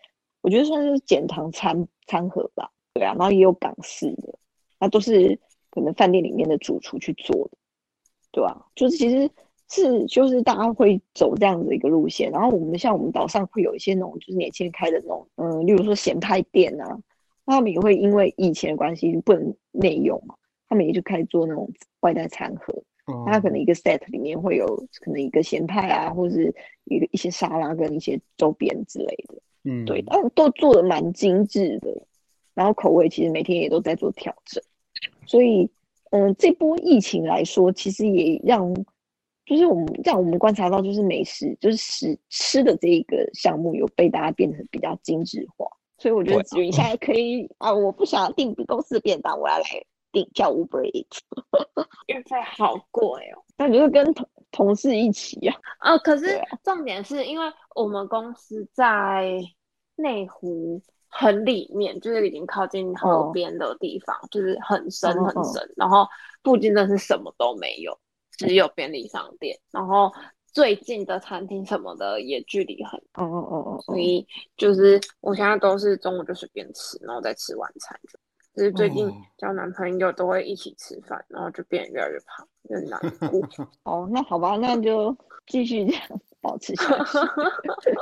[0.42, 4.38] 我觉得算是减糖餐餐盒吧，对啊，然后也有港式的，
[4.78, 5.36] 那都是
[5.70, 7.58] 可能饭店里面的主厨去做的，
[8.30, 9.28] 对吧、就是其实
[9.70, 16.98] 是就是大家会走这样子一个路线，然后我们像我们岛上会有一些那种就是年轻人开的那种，嗯，例如说咸派店啊，
[17.44, 20.34] 那他们也会因为疫情的关系不能内用嘛，
[20.68, 22.82] 他们也就开始做那种外带餐盒，
[23.26, 24.66] 它可能一个 set 里面会有
[25.00, 26.54] 可能一个咸派啊，或者是
[26.84, 29.34] 一个一些沙拉跟一些周边之类的。
[29.64, 31.94] 嗯，对，但都做的蛮精致的，
[32.54, 34.62] 然后口味其实每天也都在做调整，
[35.26, 35.68] 所以，
[36.10, 38.74] 嗯，这波疫情来说，其实也让，
[39.50, 45.66] 就是我们这样我们观察到，就是美食，就是食吃的这一个项目有被大家变成比较精致化，
[45.98, 49.64] 所以我觉得云现在可以啊，我不想要订公司的便当，我要来
[50.12, 51.18] 订叫 Uber Eats，
[52.06, 53.42] 运费好贵哦。
[53.56, 59.40] 但你就是跟同同事一起啊，呃， 可是重点是因为我们公司在
[59.96, 66.06] 内湖很里面，就是已经靠近河哦边的地方，就是很深很深，然后
[66.44, 67.98] 附近真的是什么都没有，
[68.48, 70.10] 只有便利商店，然后
[70.50, 74.26] 最近的餐厅什么的也距离很，哦哦哦哦哦，所以
[74.56, 77.98] 就是我现在都是中午就随便吃，然后再吃晚餐。
[78.56, 83.48] 就是最近哦交男朋友都会一起吃饭，然后就变得越来越胖，就很难过。
[83.84, 86.02] 哦，那好吧，那就继续这样
[86.40, 87.18] 保持下去。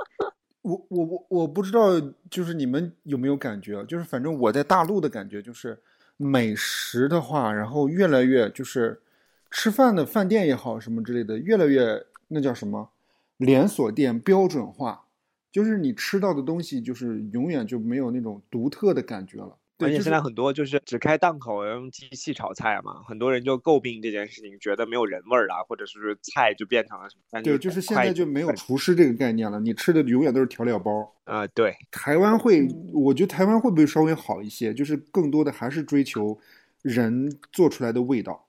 [0.62, 3.84] 我我我我不知道，就是你们有没有感觉啊？
[3.88, 5.78] 就是反正我在大陆的感觉就是，
[6.16, 9.00] 美食的话，然后越来越就是
[9.50, 12.90] 吃饭的饭店也好什么之类的，越来越那叫什么
[13.36, 15.06] 连锁店标准化，
[15.50, 19.56] 就是你吃到的东西就是永远就没有那种独特的感觉了。
[19.80, 31.14] 而且现在很多就是只开档口用机器炒菜嘛，很多人就诟病这件事情，觉得没有人味儿了，或者是菜就变成了什么，对，就是现在就没有厨师这个概念了，你吃的永远都是调料包。
[31.26, 34.74] 呃对，台湾会嗯，我觉得台湾会不会稍微好一些？
[34.74, 36.36] 就是更多的还是追求
[36.82, 38.47] 人做出来的味道。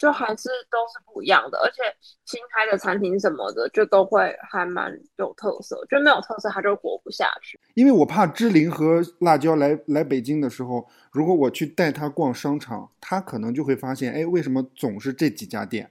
[0.00, 1.82] 就还是都是不一样的，而且
[2.24, 7.60] 新开的餐厅什么的，就都会还蛮有特色，就没有特色它就活不下去。
[7.74, 15.90] 因为我怕芝林和辣椒来来北京的时候，如果我去带他逛商场，他可能就会发现，哎，为什么总是这几家店？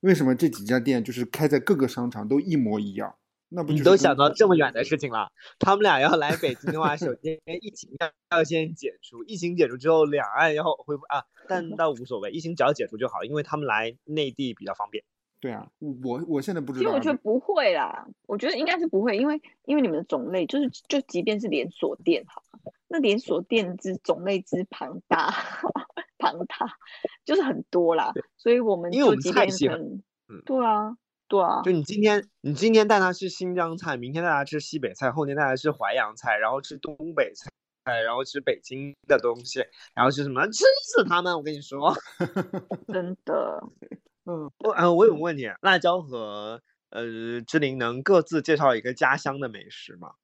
[0.00, 3.14] 为什么这几家店就是开在各个商场都一模一样？
[3.48, 5.30] 那不你都想到这么远的事情了。
[5.58, 15.04] 他们俩要来北京的话，首先 疫情要要先解除，疫情解除之后，两岸要恢复啊，但倒无所谓，疫情只要解除就好，因为他们来内地比较方便。
[15.38, 15.68] 对啊，
[16.02, 16.98] 我我现在不知其实道啊。
[16.98, 22.42] 我觉得不会啦，我觉得应该是不会，因为因为你们的种类就是就即便是连锁店哈，
[22.88, 25.30] 那连锁店之种类之庞大
[26.18, 26.66] 庞大，
[27.24, 30.96] 就是很多啦，所以我们因为我们就即便菜系很嗯对啊
[31.28, 37.48] 对啊就，你今天你今天带他吃新疆菜，明天带他吃西北菜，后天带他吃淮扬菜，然后吃东北菜。
[38.04, 40.44] 然后吃北京的东西，然后吃什么？
[40.48, 41.32] 吃死他们！
[41.36, 41.94] 我跟你说，
[42.92, 43.62] 真的
[44.24, 46.60] 嗯，我呃，我有个问题，辣椒和
[46.90, 50.14] 呃志玲能各自介绍一个家乡的美食吗？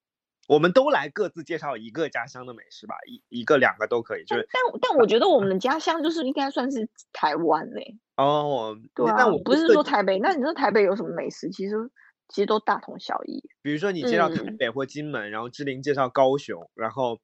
[0.48, 4.24] 我们都来各自介绍一个家乡的美食吧，一一个两个都可以。
[4.24, 11.48] 就是但但我觉得我们的家乡就是应该算是台湾嘞、哦，对啊，但我不是说台北，那你说台北有什么美食？
[11.50, 11.76] 其实
[12.28, 13.42] 其实都大同小异。
[13.62, 17.20] 比如说你介绍台嗯北或金门，然后志玲介绍高雄，然后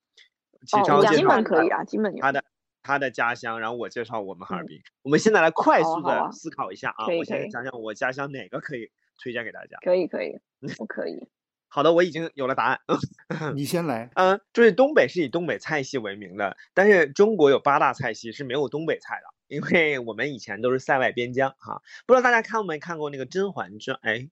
[0.66, 2.44] 启超介绍门可以啊，金门有他的
[2.82, 4.80] 他的家乡，然后我介绍我们哈尔滨。
[5.02, 8.90] 我们现在来快速的思考一下啊，我现在想想我家乡哪个可以
[9.22, 9.76] 推荐给大家。
[9.82, 10.38] 可以可以，
[10.78, 11.28] 我可以。
[11.68, 12.80] 好的，我已经有了答案。
[13.54, 14.10] 你先来。
[14.14, 21.82] 嗯，就是东北是以东北菜系为名的，但是中国有八大菜系是没有东北菜的，因为我们以前都是塞外边疆哈。
[22.06, 23.96] 不知道大家看没看过那个《甄嬛传》？
[24.02, 24.18] 哎，《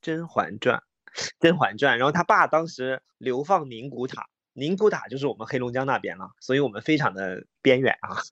[0.00, 0.82] 甄嬛传》，
[1.40, 8.22] 《甄嬛传》，然后他爸当时流放宁古塔，宁古塔就是我们黑龙江那边了，所以我们非常的边远啊。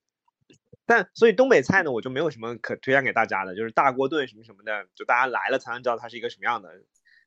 [0.87, 6.71] 但所以东北菜呢，我就没有什么可推荐给大家的，就是大锅炖什么什么的，就大家来了才能知道它是一个什么样的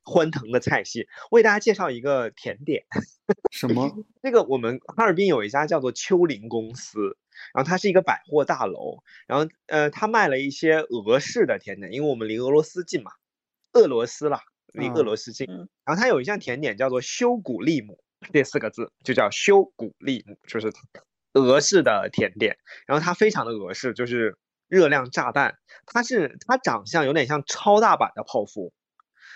[0.08, 1.06] 欢腾的菜系。
[1.30, 2.84] 为大家介绍一个甜点。
[3.52, 3.92] 什么？
[4.22, 7.18] 那个我们哈尔滨有一家叫做秋林公司，
[7.54, 13.12] 然后它是一个百货大楼，然后呃，它卖了一些俄式的甜点，因为我们离俄罗斯近嘛，
[13.74, 14.40] 俄罗斯啦，
[14.72, 15.46] 离俄嗯罗斯近。
[15.46, 17.98] 嗯然后它有一项甜点叫做修古利姆，
[18.32, 20.72] 这四个字就叫修古利姆，就是
[21.34, 22.56] 俄式的甜点。
[22.86, 28.72] 然后它非常的俄式，就是热量炸弹，它是它长相有点像超大版的泡芙。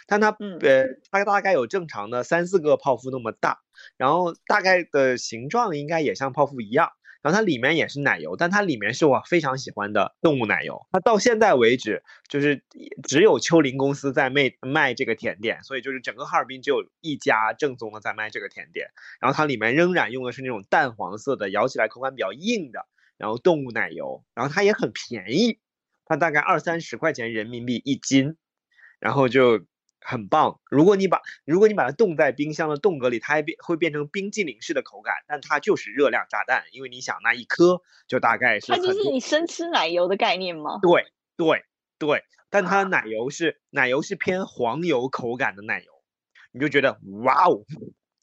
[0.07, 3.61] 但它嗯呃，它大概有正常的三四个泡芙那么大，
[3.97, 6.91] 然后大概的形状应该也像泡芙一样，
[7.23, 10.87] 然后它里面也是奶油，但它里面是我非常喜欢的动物奶油。
[10.91, 12.63] 它到现在为止，就是
[13.05, 18.89] 只有秋林公司在卖卖这个甜点，所以就是整个哈尔滨只有一家正宗的在卖这个甜点。
[19.21, 22.87] 然后它里面仍然用的是那种淡黄色的，咬起来口感比较硬的，
[23.19, 25.61] 然后动物奶油，然后它也很便宜，
[26.05, 28.37] 它大概二三十块钱人民币一斤，
[28.99, 29.65] 然后就。
[30.05, 40.81] 很棒，如果你把如果你把它冻在冰箱的冻格里，它还变会变成冰激凌式的口感，但它就是热量炸弹，因为你想那一颗就大概是它就是你生吃奶油的概念吗？
[40.83, 41.65] 对对
[41.99, 45.93] 对，但它的奶油是奶油是偏黄油口感的奶油，
[46.53, 47.65] 你就觉得哇哦，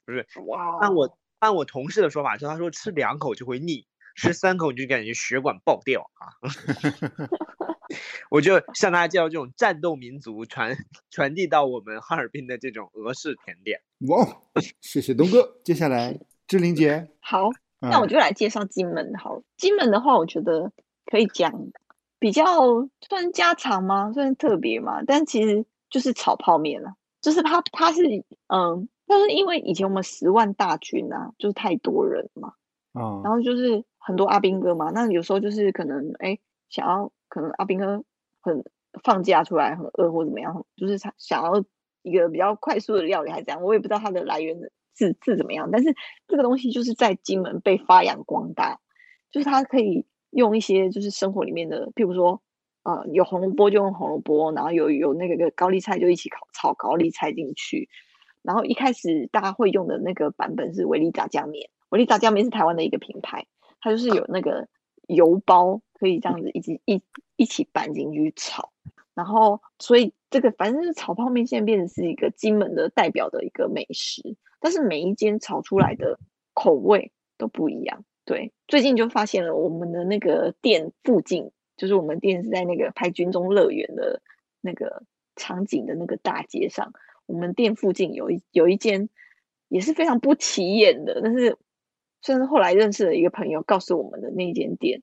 [0.05, 6.35] 不是哇哦按我按我同事的说法，就他说吃两口就会腻，吃三口你就感觉血管爆掉啊。
[8.29, 10.75] 我就向大家介绍这种战斗民族传
[11.09, 13.81] 传递到我们哈尔滨的这种俄式甜点。
[14.07, 15.57] 哇哦，谢谢东哥。
[15.63, 17.49] 接下来志玲姐， 好，
[17.79, 19.43] 那我嗯就来介绍金门好了。
[19.57, 20.71] 金门的话，我觉得
[21.05, 21.51] 可以讲
[22.19, 22.43] 比较
[23.01, 24.11] 算家常吗？
[24.13, 25.01] 算特别吗？
[25.05, 28.01] 但其实就是炒泡面了，就是它它是
[28.47, 32.53] 嗯，但是因为以前我们十万大军啊，就是太多人嘛，
[32.93, 36.37] 啊然后就是很多阿兵哥嘛，那有时候就是可能哎
[36.69, 38.03] 想要可能阿兵哥
[38.41, 38.63] 很
[39.03, 41.63] 放假出来很饿或怎么样，就是他想要
[42.01, 44.57] 一个比较快速的料理还是怎样，我也不知道它的来源
[44.95, 45.95] 是是怎么样，但是
[46.27, 48.79] 这个东西就是在金门被发扬光大，
[49.31, 52.41] 就是它可以用一些就是生活里面的，譬如说，
[52.83, 57.87] 呃，有红萝卜就用红萝卜，然后有有那个高丽菜就一起烤炒高丽菜进去。
[58.41, 63.45] 然后一开始大家会用的那个版本是维力炸酱面，维力炸酱面是台湾的一个品牌，
[63.81, 64.67] 它就是有那个
[65.07, 67.01] 油包可以这样子一起一
[67.35, 68.71] 一起拌进去炒。
[69.13, 74.37] 然后，所以这个反正是炒泡面，现在变成是一个金门的代表的一个美食。
[74.61, 76.17] 但是每一间炒出来的
[76.53, 78.05] 口味都不一样。
[78.25, 84.21] 对，最近就发现了我们的那个店附近，就是我们店是在那个拍军中乐园的
[84.61, 85.03] 那个
[85.35, 86.93] 场景的那个大街上，
[87.25, 89.09] 我们店附近有一有一间
[89.67, 91.57] 也是非常不起眼的，但是
[92.21, 95.01] 算是后来认识的一个朋友告诉我们的那间店，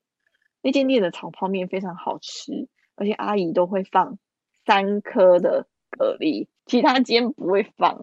[0.61, 2.67] 那间店的炒泡面非常好吃。
[2.99, 4.17] 而且阿姨都会放
[4.65, 7.95] 三颗的蛤蜊，其他间不会放，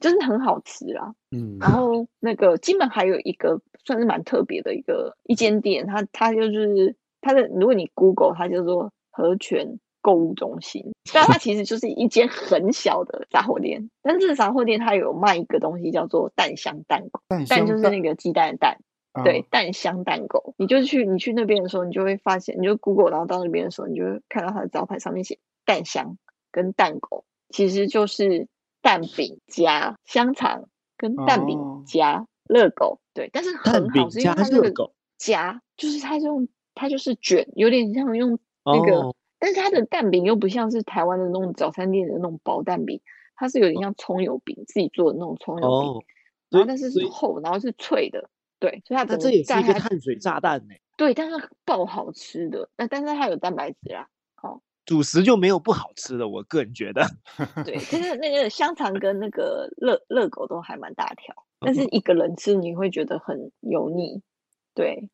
[0.00, 1.14] 就是很好吃啊。
[1.30, 18.76] 嗯，然后那个金门还有一个算是蛮特别的一个一间店，它它就是它的，如果你 Google 它叫做和泉购物中心，但它其实就是一间很小的杂货店，但这个杂货店它有卖一个东西叫做蛋香蛋狗，蛋就是那个鸡蛋的蛋。
[19.22, 26.18] 对，蛋香蛋狗，你就去你去那边的时候，你就会发现，你就 Google，然后到那边的时候，你就会看到它的招牌上面写蛋香
[26.50, 28.48] 跟蛋狗，其实就是
[28.82, 43.00] 蛋饼加香肠跟蛋饼加热狗，对，但是很好吃，因为它那个夹就是它是用它就是卷，有点像用那个，但是它的蛋饼又不像是台湾的那种早餐店的那种薄蛋饼，
[43.36, 46.04] 它是有点像葱油饼自己做的那种葱油饼，
[46.50, 48.28] 然后但是是厚，然后是脆的。
[48.64, 50.74] 对，所以它这也是一个碳水炸弹呢。
[50.96, 54.06] 对，但是爆好吃的，那但是它有蛋白质啊。
[54.40, 57.06] 哦，主食就没有不好吃的，我个人觉得。
[57.62, 64.22] 对，其实那个香肠跟那个热热狗都还蛮大条，但是一个人吃你会觉得很油腻。
[64.74, 65.10] 对，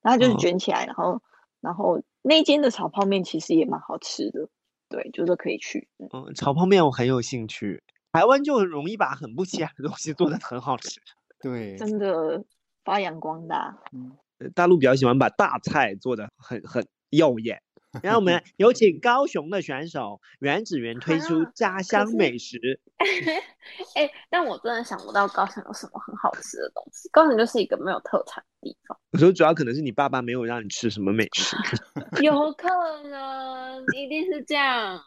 [0.00, 1.20] 然后就是卷起来，然后
[1.60, 4.48] 然后那间的炒泡面其实也蛮好吃的。
[4.88, 5.88] 对，就是可以去。
[5.98, 7.82] 嗯，炒泡面我很有兴趣。
[8.12, 11.00] 台湾就很容易把很不起眼的东西做的很好吃。
[11.40, 12.44] 对，真的。
[12.84, 14.16] 发扬光大，嗯，
[14.54, 17.62] 大陆比较喜欢把大菜做的很很耀眼。
[18.02, 22.80] 然后我们 有请高雄的选手袁子元推出家乡美食。
[23.94, 27.10] 哎，但我真的想不到高雄有什么很好吃的东西。
[27.10, 28.98] 高雄就是一个没有特产的地方。
[29.10, 31.54] 我说主要可能是你爸爸没有让你吃什么美食。
[32.22, 32.68] 有可
[33.10, 34.98] 能，一定是这样。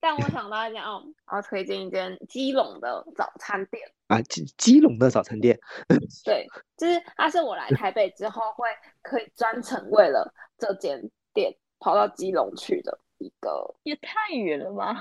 [0.00, 5.58] 但我想到一家哦，我要推荐一间基隆的早餐店啊，基基隆的早餐店。
[6.24, 6.46] 对，
[6.76, 8.66] 就是它是我来台北之后会
[9.02, 10.98] 可以专程为了这间
[11.34, 14.96] 店跑到基隆去的一个，也太远了吧！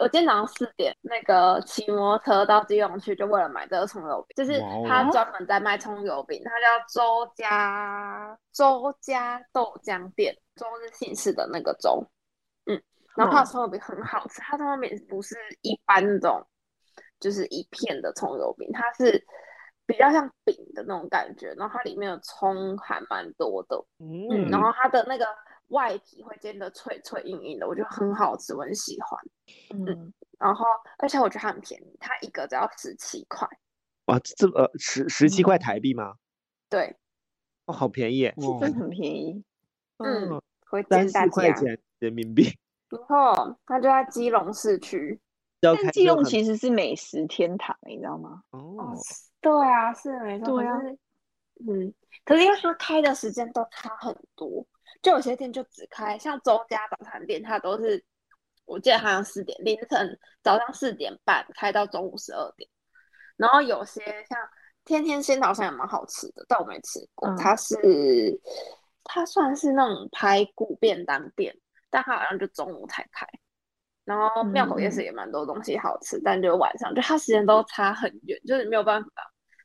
[0.00, 4.58] 我今天早上四点那个骑摩托车到基隆去，就为了买这个葱油饼，就是
[4.88, 12.02] 他专门在卖葱油饼，它叫周家周家豆浆店，周是姓氏的那个周。
[13.16, 16.46] 然后它的葱油饼很好吃，它葱油饼不是一般那种，
[17.20, 19.22] 就是一片的葱油饼，它是
[19.86, 21.52] 比较像饼的那种感觉。
[21.54, 25.26] 然后它里面的葱还蛮多的，嗯，然后它的那个
[25.68, 29.20] 外皮会煎的脆脆硬硬的，我觉得很好吃，我很喜欢。
[29.74, 30.64] 嗯，然后
[30.98, 33.46] 而且我觉得它很便宜，它一个只要十七块。
[34.06, 36.14] 哇，这呃十十七块台币吗？
[36.68, 36.96] 对，
[37.66, 39.44] 哦，好便宜，真的很便宜。
[39.98, 40.42] 嗯，
[40.88, 42.58] 三四块钱人民币。
[42.92, 45.18] 然后它就在基隆市区，
[45.60, 48.42] 但基隆其实是美食天堂，你知道吗？
[48.50, 48.94] 哦，
[49.40, 50.78] 对啊，是没错，对啊，
[51.66, 54.66] 嗯，可是因为它开的时间都差很多，
[55.00, 58.04] 就有些店就只开，像周家早餐店，它都是
[58.66, 62.68] 我记得好像四点凌晨早上四点半开到中午十二点，
[63.36, 64.38] 然后有些像
[64.84, 68.38] 天天鲜好像也蛮好吃的，但我没吃过，它是
[69.02, 71.56] 它算是那种排骨便当店。
[71.92, 73.26] 但它好像就中午才开，
[74.06, 79.10] 然后庙口夜市也蛮多东西好吃，但就晚上，就它时间都差很远，就是没有办法。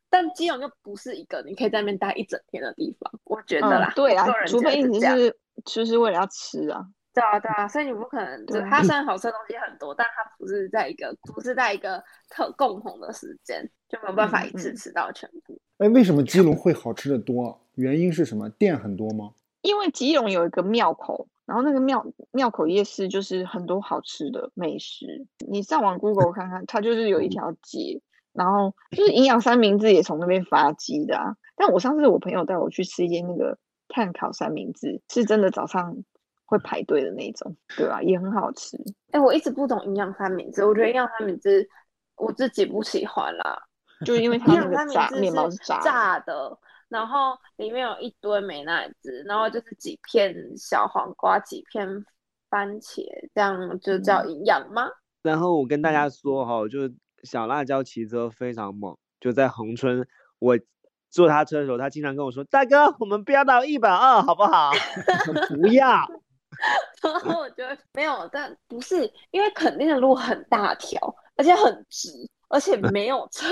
[0.09, 3.91] 但基隆就不是一个你可以在那边待一整天的地方，我觉得啦。
[3.95, 6.85] 对啊，除非你是就是为了要吃啊。
[7.13, 15.59] 对啊，对啊，所以你不可能，就它虽然好吃的东西很多，但它不是在一个不是在一个特共同的时间，就没有办法一次吃到全部。
[15.79, 17.59] 哎，为什么基隆会好吃的多？
[17.75, 18.49] 原因是什么？
[18.51, 19.31] 店很多吗？
[19.61, 21.27] 因为基隆有一个庙口。
[21.47, 28.01] 然后那个庙庙口夜市就是很多好吃的美食，你上网 Google 看看，它就是有一条街，
[28.33, 31.37] 然后就是营养三明治也从那边发迹的啊。
[31.55, 35.95] 但我上次我朋友带我去吃一间那个碳烤三明治，是真的早上
[36.43, 38.01] 会排队的那种，对吧？
[38.01, 38.77] 也很好吃。
[39.11, 41.65] 哎，我一直不懂营养三明治，我觉得营养三明治
[42.17, 43.57] 我自己不喜欢啦，
[44.05, 46.59] 就是因为它那个炸面包是炸炸的。
[46.89, 51.87] 然后里面有一堆美乃滋，然后就是几片小黄瓜，几片
[52.49, 54.87] 番茄，这样就叫营养吗？
[55.21, 60.07] 然后我跟大家说哈，就是小辣椒骑车非常猛，就在横村，
[60.39, 60.57] 我
[61.09, 64.71] 坐他车的时候，他经常跟我说：“大哥，我们飙到一百二，好不好？”
[65.61, 66.05] 不要。
[67.03, 70.99] 然后我觉得没有，但不是因为肯定的路很大条，
[71.35, 72.09] 而且很直，
[72.49, 73.47] 而且 没有车。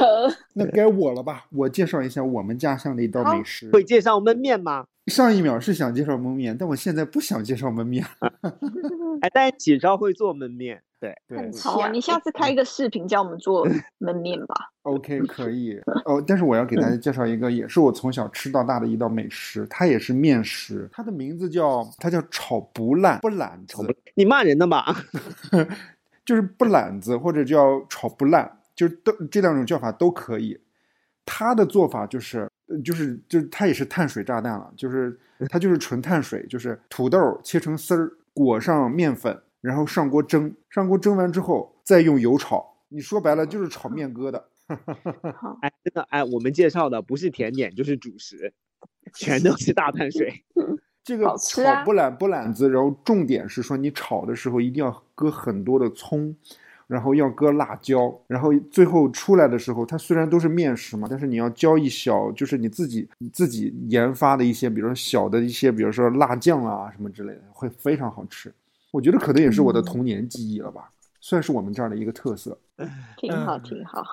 [0.54, 1.46] 那该我了吧？
[1.52, 3.70] 我介绍一下我们家乡的一道美食。
[3.72, 4.86] 会介绍焖面吗？
[5.08, 8.04] 上一秒是想介绍焖面，但我现在不想介绍焖面。
[9.22, 11.52] 哎，但是启超会做焖面，对对。
[11.62, 13.68] 好啊，你下次开一个视频教我们做
[14.00, 14.56] 焖面吧。
[14.82, 15.80] OK，可以。
[16.06, 23.78] 哦，但是我要给大家介绍一个，也是我从小吃到大的一道美食，它也是面食，它的名字叫它叫炒不烂不懒子。
[24.16, 24.88] 你骂人的吧？
[26.26, 30.59] 就是不懒子或者叫炒不烂，就是都这两种叫法都可以。
[31.26, 32.47] 它的做法就是。
[32.84, 35.15] 就是就是它也是碳水炸弹了，就是
[35.49, 42.65] 它就是纯碳水，就是土豆切成丝儿，裹上面粉，然后上锅蒸，上锅蒸完之后再用油炒。
[42.89, 44.41] 你说白了就是炒面疙瘩。
[45.61, 48.51] 哎，真的哎，我们介绍的不是甜点就是主食，
[49.13, 50.43] 全都是大碳水。
[51.05, 56.36] 这个炒不懒不懒子，然后重点是说你炒的时候一定要搁很多的葱。
[56.88, 68.54] 然后要搁辣椒，然后最后出来的时候，它虽然都是面食嘛，但是你要浇一小，就是你自己你自己研发的一些，比如说小的一些，比如说辣酱啊什么之类的，会非常好吃。
[68.92, 72.58] 我觉得可能也是我的童年记忆了吧，算是我们这儿的一个特色。
[73.17, 74.03] 挺好，挺好。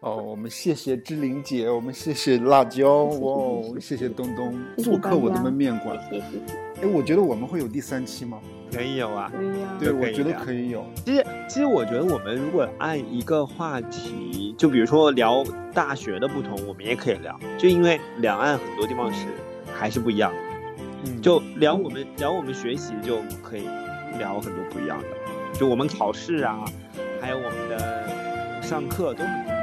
[0.00, 5.98] 哦，我们谢谢志玲姐，我们谢谢辣椒，哇，谢谢东东做客我的焖面馆。
[6.08, 6.26] 谢谢。
[6.80, 8.38] 哎，我觉得我们会有第三期吗？
[8.72, 9.76] 可以有啊，可以啊。
[9.80, 10.84] 对，我觉得可以有。
[11.04, 15.42] 其实，其实我觉得我们如果按一个话题，就比如说聊
[15.74, 17.36] 大学的不同，我们也可以聊。
[17.58, 19.26] 就因为两岸很多地方是
[19.74, 20.38] 还是不一样的，
[21.06, 23.66] 嗯，就聊我们聊我们学习就可以
[24.18, 25.06] 聊很多不一样的。
[25.54, 26.64] 就我们考试啊，
[27.20, 29.57] 还有我们的上课都很。